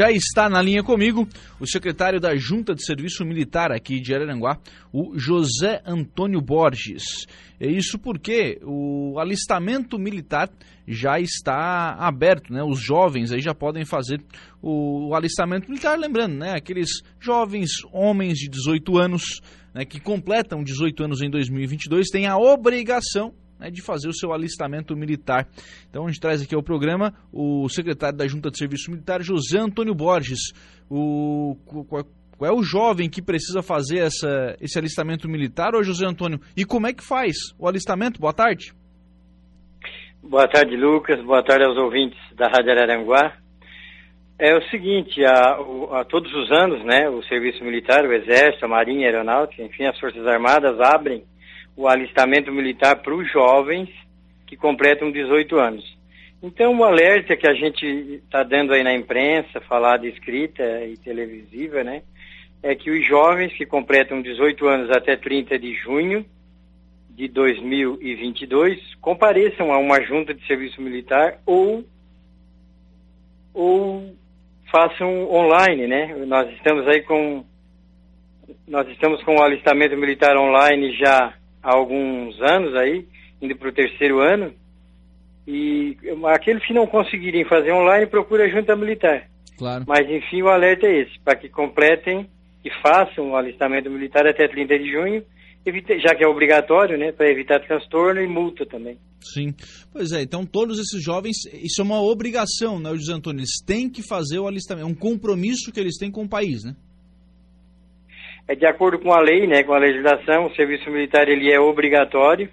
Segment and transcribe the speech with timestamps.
[0.00, 1.26] Já está na linha comigo
[1.58, 4.56] o secretário da Junta de Serviço Militar aqui de Araranguá,
[4.92, 7.26] o José Antônio Borges.
[7.58, 10.48] É isso porque o alistamento militar
[10.86, 12.62] já está aberto, né?
[12.62, 14.22] Os jovens aí já podem fazer
[14.62, 16.52] o, alistamento militar, lembrando, né?
[16.52, 19.40] Aqueles jovens homens de 18 anos,
[19.74, 24.32] né, que completam 18 anos em 2022, têm a obrigação né, de fazer o seu
[24.32, 25.46] alistamento militar.
[25.88, 29.58] Então a gente traz aqui ao programa o secretário da Junta de Serviço Militar, José
[29.58, 30.52] Antônio Borges.
[30.90, 32.04] O, qual,
[32.36, 36.40] qual é o jovem que precisa fazer essa, esse alistamento militar, ô José Antônio?
[36.56, 38.20] E como é que faz o alistamento?
[38.20, 38.72] Boa tarde.
[40.22, 41.20] Boa tarde, Lucas.
[41.24, 43.36] Boa tarde aos ouvintes da Rádio Araranguá.
[44.38, 45.58] É o seguinte, a,
[45.98, 49.84] a, todos os anos, né, o Serviço Militar, o Exército, a Marinha, a Aeronáutica, enfim,
[49.84, 51.24] as Forças Armadas abrem
[51.78, 53.88] o alistamento militar para os jovens
[54.44, 55.96] que completam 18 anos.
[56.42, 57.86] Então, o alerta que a gente
[58.24, 62.02] está dando aí na imprensa, falada escrita e televisiva, né,
[62.64, 66.26] é que os jovens que completam 18 anos até 30 de junho
[67.10, 71.84] de 2022 compareçam a uma junta de serviço militar ou
[73.54, 74.16] ou
[74.70, 76.14] façam online, né?
[76.26, 77.44] Nós estamos aí com
[78.66, 83.06] nós estamos com o alistamento militar online já há alguns anos aí,
[83.40, 84.52] indo para o terceiro ano,
[85.46, 89.28] e aqueles que não conseguirem fazer online, procura a junta militar.
[89.56, 89.84] Claro.
[89.88, 92.28] Mas, enfim, o alerta é esse, para que completem
[92.64, 95.24] e façam o alistamento militar até 30 de junho,
[96.02, 98.98] já que é obrigatório, né, para evitar transtorno e multa também.
[99.20, 99.54] Sim.
[99.92, 103.40] Pois é, então todos esses jovens, isso é uma obrigação, né, José Antônio?
[103.40, 106.64] Eles têm que fazer o alistamento, é um compromisso que eles têm com o país,
[106.64, 106.74] né?
[108.48, 111.60] É de acordo com a lei, né, com a legislação, o serviço militar ele é
[111.60, 112.48] obrigatório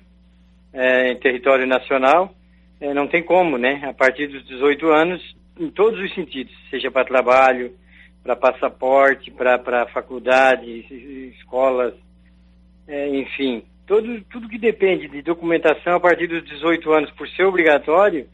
[0.74, 2.36] é, em território nacional.
[2.82, 3.82] É, não tem como, né?
[3.88, 7.74] A partir dos 18 anos, em todos os sentidos, seja para trabalho,
[8.22, 11.94] para passaporte, para faculdade, escolas,
[12.86, 17.46] é, enfim, todo, tudo que depende de documentação a partir dos 18 anos, por ser
[17.46, 18.28] obrigatório,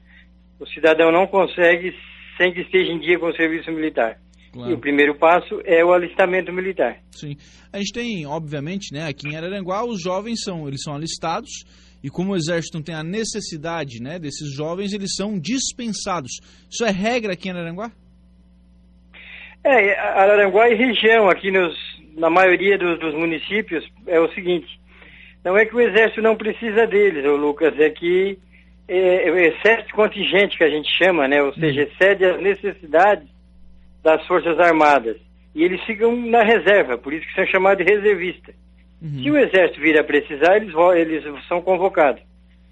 [0.60, 1.96] o cidadão não consegue
[2.38, 4.18] sem que esteja em dia com o serviço militar.
[4.52, 4.72] Claro.
[4.72, 6.98] E o primeiro passo é o alistamento militar.
[7.12, 7.38] Sim.
[7.72, 11.64] A gente tem, obviamente, né, aqui em Araranguá, os jovens são, eles são alistados
[12.04, 16.32] e como o exército não tem a necessidade, né, desses jovens, eles são dispensados.
[16.70, 17.92] Isso é regra aqui em Araranguá?
[19.64, 21.74] É, Araranguá e região, aqui nos,
[22.18, 24.68] na maioria dos, dos municípios, é o seguinte,
[25.46, 28.38] não é que o exército não precisa deles, ô Lucas, é que
[28.88, 31.88] é, é o excesso de contingente que a gente chama, né, ou seja, uhum.
[31.88, 33.30] excede as necessidades
[34.04, 35.18] das Forças Armadas.
[35.54, 38.54] E eles ficam na reserva, por isso que são chamados de reservista.
[39.02, 39.24] Uhum.
[39.24, 42.22] Se o Exército vir a precisar, eles, vão, eles são convocados.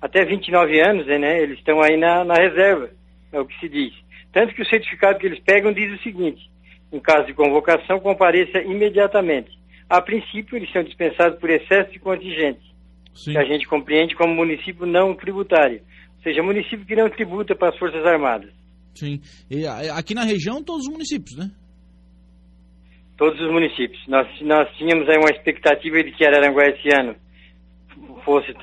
[0.02, 2.90] Até 29 anos, né, eles estão aí na, na reserva,
[3.34, 3.94] é o que se diz.
[4.32, 6.50] Tanto que o certificado que eles pegam diz o seguinte:
[6.92, 9.58] em caso de convocação, compareça imediatamente.
[9.90, 12.62] A princípio, eles são dispensados por excesso de contingente,
[13.14, 13.32] Sim.
[13.32, 15.82] que a gente compreende como município não tributário,
[16.18, 18.52] ou seja, município que não tributa para as Forças Armadas.
[18.96, 19.22] Sim.
[19.50, 21.50] E aqui na região, todos os municípios, né?
[23.18, 24.02] Todos os municípios.
[24.08, 27.16] Nós, nós tínhamos aí uma expectativa de que Araranguá esse ano
[28.24, 28.54] fosse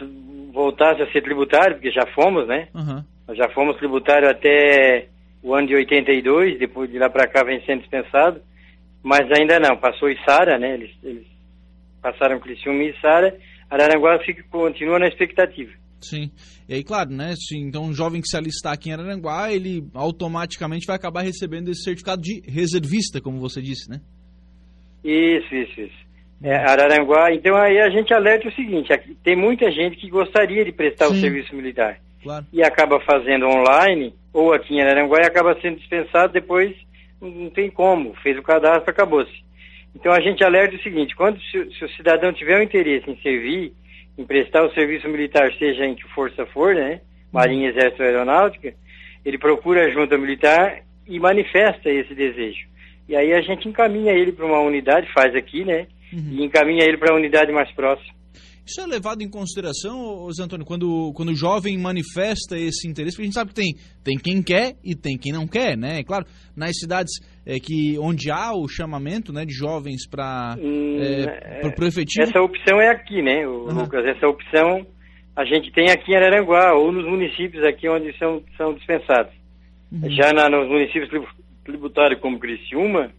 [0.52, 2.68] voltasse a ser tributário, porque já fomos, né?
[2.74, 3.04] Uhum.
[3.28, 5.08] Nós já fomos tributário até
[5.42, 8.40] o ano de 82, depois de lá para cá vem sendo dispensado,
[9.02, 9.76] mas ainda não.
[9.76, 10.72] Passou Isara, né?
[10.72, 11.26] Eles, eles
[12.00, 13.36] passaram Criciúma e Isara.
[13.68, 15.72] Araranguá fica, continua na expectativa.
[16.00, 16.30] Sim.
[16.68, 17.34] E aí, claro, né?
[17.36, 21.70] Se, então, um jovem que se alistar aqui em Araranguá, ele automaticamente vai acabar recebendo
[21.70, 24.00] esse certificado de reservista, como você disse, né?
[25.02, 26.06] Isso, isso, isso.
[26.42, 28.92] É, Araranguá, então aí a gente alerta o seguinte,
[29.24, 31.14] tem muita gente que gostaria de prestar Sim.
[31.14, 31.98] o serviço militar.
[32.22, 32.44] Claro.
[32.52, 36.76] E acaba fazendo online, ou aqui em Araranguá, e acaba sendo dispensado, depois
[37.20, 39.32] não tem como, fez o cadastro, acabou-se.
[39.94, 43.16] Então a gente alerta o seguinte, quando se, se o cidadão tiver o interesse em
[43.22, 43.72] servir,
[44.18, 47.00] em prestar o serviço militar, seja em que força for, né?
[47.32, 48.72] Marinha, Exército Aeronáutica,
[49.24, 52.66] ele procura a junta militar e manifesta esse desejo.
[53.08, 55.86] E aí a gente encaminha ele para uma unidade, faz aqui, né?
[56.12, 56.30] Uhum.
[56.32, 58.15] E encaminha ele para a unidade mais próxima.
[58.64, 63.16] Isso é levado em consideração, Zé Antônio, quando, quando o jovem manifesta esse interesse?
[63.16, 66.02] Porque a gente sabe que tem, tem quem quer e tem quem não quer, né?
[66.02, 67.12] Claro, nas cidades
[67.46, 72.28] é, que, onde há o chamamento né, de jovens para hum, é, é, o efetivo...
[72.28, 73.82] Essa opção é aqui, né, uhum.
[73.82, 74.04] Lucas?
[74.04, 74.86] Essa opção
[75.36, 79.32] a gente tem aqui em Araranguá, ou nos municípios aqui onde são, são dispensados.
[79.92, 80.10] Uhum.
[80.10, 81.10] Já na, nos municípios
[81.62, 83.12] tributários como Criciúma,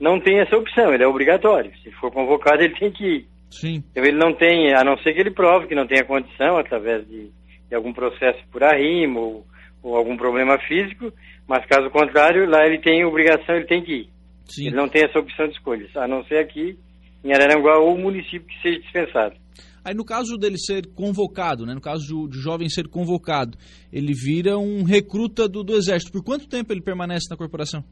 [0.00, 1.70] não tem essa opção, ele é obrigatório.
[1.82, 3.31] Se for convocado, ele tem que ir.
[3.52, 3.84] Sim.
[3.90, 7.06] Então ele não tem, a não ser que ele prove que não tenha condição através
[7.06, 7.30] de,
[7.68, 9.46] de algum processo por arrimo ou,
[9.82, 11.12] ou algum problema físico,
[11.46, 14.08] mas caso contrário, lá ele tem obrigação, ele tem que ir.
[14.46, 14.66] Sim.
[14.68, 16.78] Ele não tem essa opção de escolha, a não ser aqui
[17.22, 19.36] em Araranguá ou o município que seja dispensado.
[19.84, 23.58] Aí no caso dele ser convocado, né, no caso do, do jovem ser convocado,
[23.92, 26.12] ele vira um recruta do, do Exército.
[26.12, 27.84] Por quanto tempo ele permanece na corporação?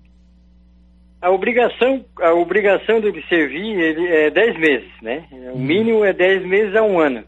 [1.21, 5.27] A obrigação, a obrigação dele servir ele é 10 meses, né?
[5.53, 5.61] O hum.
[5.61, 7.25] mínimo é 10 meses a um ano.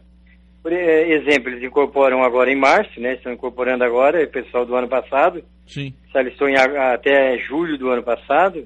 [0.63, 3.15] Por exemplo, eles incorporam agora em março, né?
[3.15, 5.43] Estão incorporando agora, o pessoal do ano passado.
[5.67, 5.93] Sim.
[6.11, 8.65] Se alistou em, até julho do ano passado.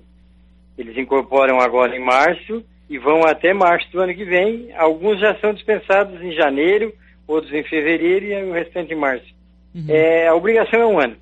[0.77, 4.71] Eles incorporam agora em março e vão até março do ano que vem.
[4.77, 6.93] Alguns já são dispensados em janeiro,
[7.27, 9.25] outros em fevereiro e o restante em março.
[9.73, 9.87] Uhum.
[9.89, 11.17] É, a obrigação é um ano.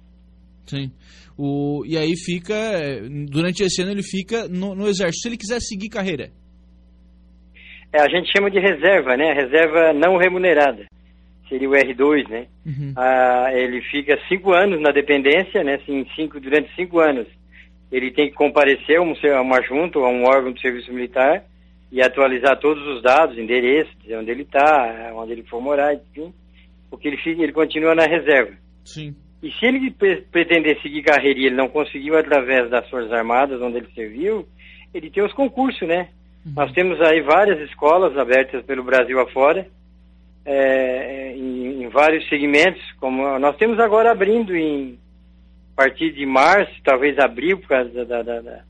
[0.65, 0.91] Sim.
[1.37, 2.55] O, e aí fica,
[3.29, 5.21] durante esse ano ele fica no, no exército.
[5.21, 6.31] Se ele quiser seguir carreira?
[7.91, 9.33] É, a gente chama de reserva, né?
[9.33, 10.85] Reserva não remunerada.
[11.49, 12.47] Seria o R2, né?
[12.65, 12.93] Uhum.
[12.95, 15.75] Ah, ele fica cinco anos na dependência, né?
[15.75, 17.27] Assim, cinco, durante cinco anos
[17.91, 21.45] ele tem que comparecer a uma junta ou a um órgão do serviço militar
[21.91, 26.33] e atualizar todos os dados, endereço, dizer onde ele está, onde ele for morar, enfim,
[26.89, 28.53] porque ele, fica, ele continua na reserva.
[28.83, 29.15] Sim.
[29.45, 29.91] E se ele
[30.31, 34.47] pretender seguir carreira e ele não conseguiu através das Forças Armadas, onde ele serviu,
[34.91, 36.09] ele tem os concursos, né?
[36.43, 36.53] Uhum.
[36.55, 39.67] Nós temos aí várias escolas abertas pelo Brasil afora,
[40.43, 44.97] é, em, em vários segmentos, como nós temos agora abrindo em
[45.73, 48.63] a partir de março, talvez abril, por causa da, da, da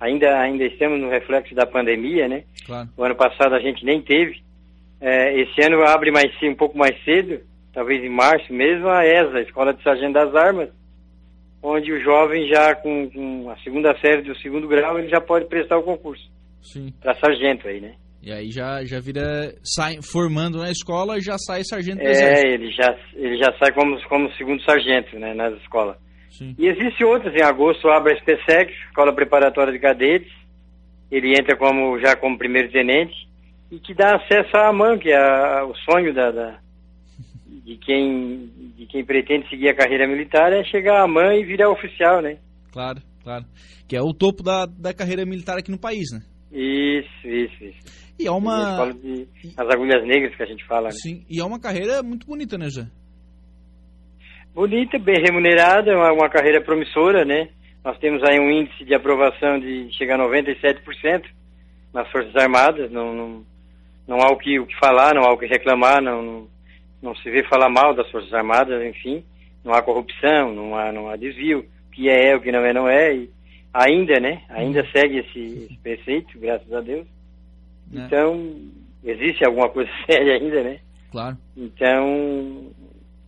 [0.00, 2.44] ainda, ainda estamos no reflexo da pandemia, né?
[2.64, 2.88] Claro.
[2.96, 4.40] O ano passado a gente nem teve.
[4.98, 7.40] É, esse ano abre mais um pouco mais cedo,
[7.72, 10.70] talvez em março mesmo, a ESA, a Escola de Sargento das Armas,
[11.62, 15.46] onde o jovem já com, com a segunda série do segundo grau, ele já pode
[15.46, 16.22] prestar o concurso.
[16.60, 16.92] Sim.
[17.00, 17.94] Para sargento aí, né?
[18.22, 22.70] E aí já, já vira, sai, formando na escola, já sai sargento do É, ele
[22.70, 25.96] já, ele já sai como, como segundo sargento, né, nas escolas.
[26.30, 26.54] Sim.
[26.56, 30.32] E existe outras, em agosto abre a SPSEC, Escola Preparatória de Cadetes,
[31.10, 33.14] ele entra como já como primeiro tenente,
[33.72, 36.58] e que dá acesso à AMAN, que é o sonho da, da,
[37.64, 41.70] de, quem, de quem pretende seguir a carreira militar, é chegar à AMAN e virar
[41.70, 42.38] oficial, né?
[42.72, 43.44] Claro, claro.
[43.88, 46.20] Que é o topo da, da carreira militar aqui no país, né?
[46.50, 48.02] Isso, isso, isso.
[48.18, 48.92] E é uma...
[48.92, 49.26] De,
[49.56, 50.94] as agulhas negras que a gente fala, né?
[50.94, 52.86] Sim, e é uma carreira muito bonita, né, Zé?
[54.54, 57.48] bonita, bem remunerada, é uma, uma carreira promissora, né?
[57.84, 61.24] Nós temos aí um índice de aprovação de chegar a 97%
[61.92, 63.44] nas Forças Armadas, não, não,
[64.06, 66.48] não há o que, o que falar, não há o que reclamar, não, não,
[67.02, 69.24] não se vê falar mal das Forças Armadas, enfim,
[69.64, 72.64] não há corrupção, não há, não há desvio, o que é é, o que não
[72.64, 73.30] é não é, e
[73.72, 77.06] ainda, né, ainda segue esse, esse preceito, graças a Deus.
[77.92, 77.98] É.
[77.98, 78.56] Então,
[79.02, 80.78] existe alguma coisa séria ainda, né?
[81.10, 81.36] Claro.
[81.56, 82.70] Então,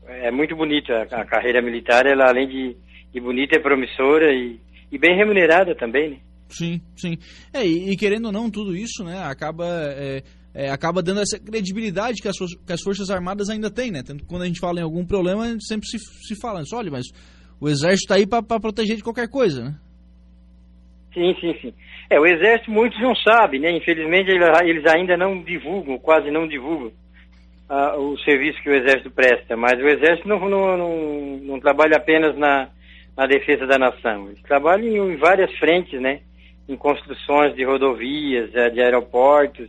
[0.06, 2.77] é muito bonita a, a, carreira militar, ela além de,
[3.12, 4.59] de bonita é promissora e,
[4.91, 6.17] e, bem remunerada também, né?
[6.49, 7.17] Sim, sim.
[7.53, 9.67] É, e, e querendo ou não, tudo isso, né, acaba,
[9.97, 10.23] é,
[10.55, 14.03] é, acaba dando essa credibilidade que as, que as Forças Armadas ainda têm, né?
[14.06, 17.06] Tanto quando a gente fala em algum problema, sempre se, se fala, olha, mas
[17.61, 19.75] o Exército está aí para proteger de qualquer coisa, né?
[21.12, 21.75] Sim, sim, sim.
[22.11, 23.77] É, o Exército muitos não sabem, né?
[23.77, 26.93] Infelizmente eles ainda não divulgam, quase não divulgam
[27.69, 31.97] uh, o serviço que o Exército presta, mas o Exército não, não, não, não trabalha
[31.97, 32.69] apenas na,
[33.17, 36.21] na defesa da nação, ele trabalha em, em várias frentes, né?
[36.69, 39.69] Em construções de rodovias, eh, de aeroportos,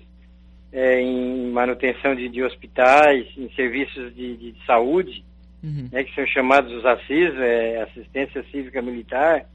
[0.76, 5.24] é, em manutenção de, de, hospitais, em serviços de, de saúde,
[5.64, 5.88] uhum.
[5.90, 9.46] né, que são chamados os ACIS, é, Assistência Cívica Militar,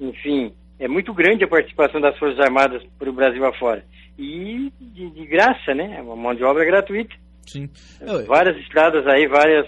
[0.00, 3.84] enfim, é muito grande a participação das Forças Armadas para o Brasil afora.
[4.18, 5.96] E de, de graça, né?
[5.98, 7.14] É uma mão de obra gratuita.
[7.46, 7.68] Sim.
[8.26, 9.66] Várias estradas aí, várias,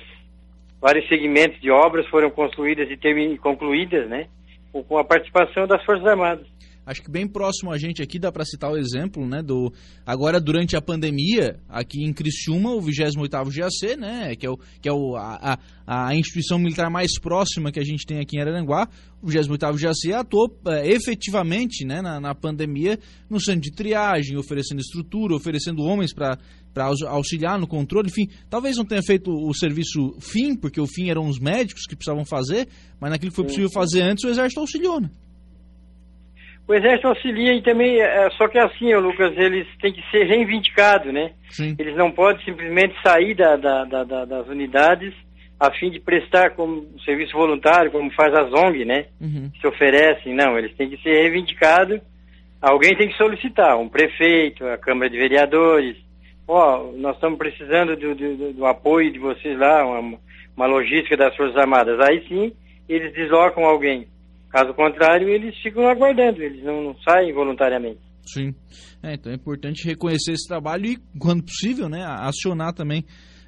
[0.81, 3.37] vários segmentos de obras foram construídas e termin...
[3.37, 4.29] concluídas, né?
[4.89, 6.47] Com a participação das Forças Armadas.
[6.87, 9.73] Acho que bem próximo a gente aqui dá para citar o exemplo, né, do
[10.07, 14.89] agora durante a pandemia, aqui em Criciúma, o 28º GAC, né, que é, o, que
[14.89, 18.89] é o, a, a instituição militar mais próxima que a gente tem aqui em Araranguá,
[19.21, 24.79] o 28º GAC atuou é, efetivamente, né, na, na pandemia no centro de triagem, oferecendo
[24.79, 26.39] estrutura, oferecendo homens para
[27.09, 31.27] auxiliar no controle, enfim, talvez não tenha feito o serviço fim, porque o fim eram
[31.27, 32.69] os médicos que precisavam fazer,
[33.01, 35.11] mas naquilo que foi possível fazer antes, o Exército auxiliou, né?
[36.69, 41.13] O Exército auxilia e também, é, só que assim, Lucas, eles têm que ser reivindicados,
[41.13, 41.33] né?
[41.49, 41.77] Sim.
[41.79, 45.15] Eles não podem simplesmente sair da, da, da, das unidades
[45.59, 49.07] a fim de prestar como serviço voluntário, como faz a ZONG, né?
[49.21, 49.51] Uhum.
[49.61, 52.01] Se oferecem, não, eles têm que ser reivindicados.
[52.61, 55.97] Alguém tem que solicitar, um prefeito, a Câmara de Vereadores.
[56.47, 60.19] Ó, oh, nós estamos precisando do, do, do, apoio de vocês lá, uma,
[60.57, 61.99] uma logística das Forças Armadas.
[62.01, 62.53] Aí sim,
[62.89, 64.07] eles deslocam alguém.
[64.51, 68.01] Caso contrário, eles ficam aguardando, eles não, não saem voluntariamente.
[68.27, 68.55] Sim.
[69.03, 73.05] É, então é importante reconhecer esse trabalho e, quando possível, né, acionar também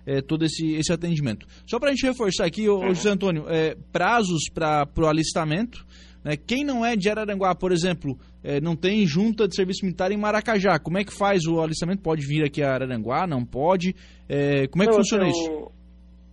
[0.06, 1.46] é, todo esse, esse atendimento.
[1.66, 2.94] Só para a gente reforçar aqui, ô, uhum.
[2.94, 5.84] José Antônio, é, prazos para o alistamento.
[6.24, 10.10] Né, quem não é de Araranguá, por exemplo, é, não tem junta de serviço militar
[10.10, 12.02] em Maracajá, como é que faz o alistamento?
[12.02, 13.26] Pode vir aqui a Araranguá?
[13.26, 13.94] Não pode?
[14.28, 15.72] É, como é que não, funciona o, isso?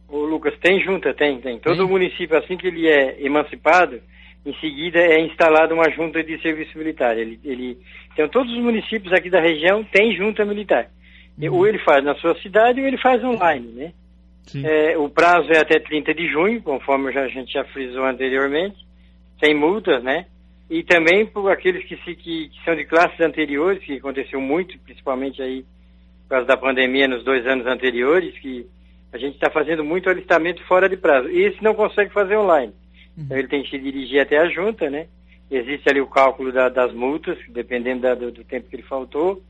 [0.07, 1.59] O Lucas, tem junta, tem, tem.
[1.59, 1.87] Todo tem?
[1.87, 3.99] município, assim que ele é emancipado,
[4.45, 7.17] em seguida é instalada uma junta de serviço militar.
[7.17, 7.77] Ele, ele,
[8.13, 10.87] então, todos os municípios aqui da região têm junta militar.
[11.37, 11.53] Uhum.
[11.53, 13.93] Ou ele faz na sua cidade ou ele faz online, né?
[14.63, 18.77] É, o prazo é até 30 de junho, conforme já, a gente já frisou anteriormente,
[19.43, 20.27] sem multas, né?
[20.69, 24.77] E também por aqueles que, se, que, que são de classes anteriores, que aconteceu muito,
[24.79, 25.65] principalmente aí
[26.23, 28.67] por causa da pandemia nos dois anos anteriores, que
[29.11, 31.29] a gente está fazendo muito alistamento fora de prazo.
[31.29, 32.73] E esse não consegue fazer online.
[33.17, 35.07] Então ele tem que se dirigir até a junta, né?
[35.49, 39.41] Existe ali o cálculo da, das multas, dependendo da, do, do, tempo que ele faltou,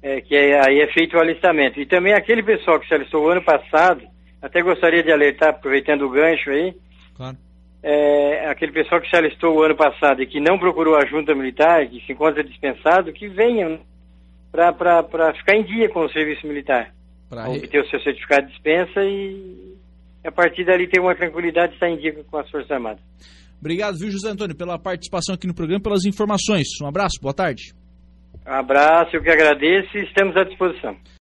[0.00, 1.80] é, que é, aí é feito o alistamento.
[1.80, 4.02] E também aquele pessoal que se alistou o ano passado,
[4.40, 6.72] até gostaria de alertar, aproveitando o gancho aí,
[7.16, 7.36] claro.
[7.82, 11.34] é, aquele pessoal que se alistou o ano passado e que não procurou a junta
[11.34, 13.80] militar, que se encontra dispensado, que venham
[14.52, 16.94] para ficar em dia com o serviço militar.
[17.28, 19.67] Para obter o seu certificado de dispensa e
[20.28, 23.00] a partir dali ter uma tranquilidade e estar em dia com as Forças Armadas.
[23.58, 26.66] Obrigado, viu, José Antônio, pela participação aqui no programa, pelas informações.
[26.82, 27.72] Um abraço, boa tarde.
[28.46, 30.96] Um abraço, eu que agradeço e estamos à disposição.